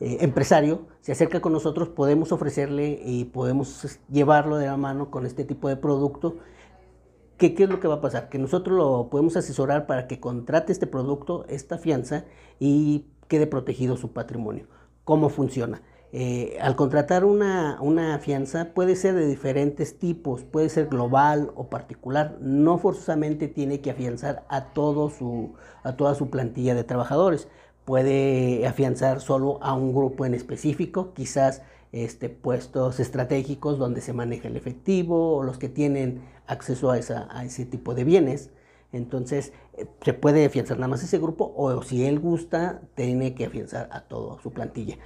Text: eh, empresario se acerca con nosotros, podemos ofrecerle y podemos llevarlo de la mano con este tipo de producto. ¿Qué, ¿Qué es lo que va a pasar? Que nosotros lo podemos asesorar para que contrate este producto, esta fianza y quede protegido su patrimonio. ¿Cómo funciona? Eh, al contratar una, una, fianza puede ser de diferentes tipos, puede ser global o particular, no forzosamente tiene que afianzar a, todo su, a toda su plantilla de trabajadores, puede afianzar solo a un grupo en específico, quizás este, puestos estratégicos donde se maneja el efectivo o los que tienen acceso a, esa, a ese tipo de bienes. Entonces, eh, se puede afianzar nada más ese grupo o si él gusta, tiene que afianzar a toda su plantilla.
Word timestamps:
eh, 0.00 0.18
empresario 0.20 0.86
se 1.00 1.12
acerca 1.12 1.40
con 1.40 1.52
nosotros, 1.52 1.88
podemos 1.88 2.32
ofrecerle 2.32 3.00
y 3.04 3.26
podemos 3.26 4.00
llevarlo 4.10 4.56
de 4.56 4.66
la 4.66 4.76
mano 4.76 5.10
con 5.10 5.26
este 5.26 5.44
tipo 5.44 5.68
de 5.68 5.76
producto. 5.76 6.38
¿Qué, 7.36 7.54
¿Qué 7.54 7.64
es 7.64 7.70
lo 7.70 7.80
que 7.80 7.88
va 7.88 7.96
a 7.96 8.00
pasar? 8.00 8.28
Que 8.28 8.38
nosotros 8.38 8.76
lo 8.76 9.08
podemos 9.10 9.36
asesorar 9.36 9.86
para 9.86 10.06
que 10.06 10.20
contrate 10.20 10.72
este 10.72 10.86
producto, 10.86 11.44
esta 11.48 11.78
fianza 11.78 12.24
y 12.58 13.06
quede 13.28 13.46
protegido 13.46 13.96
su 13.96 14.12
patrimonio. 14.12 14.66
¿Cómo 15.04 15.28
funciona? 15.28 15.82
Eh, 16.12 16.58
al 16.60 16.74
contratar 16.74 17.24
una, 17.24 17.78
una, 17.80 18.18
fianza 18.18 18.72
puede 18.74 18.96
ser 18.96 19.14
de 19.14 19.28
diferentes 19.28 19.96
tipos, 19.96 20.42
puede 20.42 20.68
ser 20.68 20.86
global 20.86 21.52
o 21.54 21.68
particular, 21.68 22.36
no 22.40 22.78
forzosamente 22.78 23.46
tiene 23.46 23.80
que 23.80 23.92
afianzar 23.92 24.44
a, 24.48 24.72
todo 24.72 25.10
su, 25.10 25.54
a 25.84 25.94
toda 25.96 26.16
su 26.16 26.28
plantilla 26.28 26.74
de 26.74 26.82
trabajadores, 26.82 27.46
puede 27.90 28.64
afianzar 28.68 29.20
solo 29.20 29.58
a 29.62 29.74
un 29.74 29.92
grupo 29.92 30.24
en 30.24 30.32
específico, 30.32 31.12
quizás 31.12 31.62
este, 31.90 32.28
puestos 32.28 33.00
estratégicos 33.00 33.80
donde 33.80 34.00
se 34.00 34.12
maneja 34.12 34.46
el 34.46 34.56
efectivo 34.56 35.38
o 35.38 35.42
los 35.42 35.58
que 35.58 35.68
tienen 35.68 36.22
acceso 36.46 36.92
a, 36.92 36.98
esa, 36.98 37.26
a 37.36 37.44
ese 37.44 37.64
tipo 37.66 37.96
de 37.96 38.04
bienes. 38.04 38.50
Entonces, 38.92 39.52
eh, 39.76 39.88
se 40.04 40.14
puede 40.14 40.44
afianzar 40.44 40.76
nada 40.76 40.86
más 40.86 41.02
ese 41.02 41.18
grupo 41.18 41.52
o 41.56 41.82
si 41.82 42.06
él 42.06 42.20
gusta, 42.20 42.80
tiene 42.94 43.34
que 43.34 43.46
afianzar 43.46 43.88
a 43.90 44.02
toda 44.02 44.40
su 44.40 44.52
plantilla. 44.52 44.96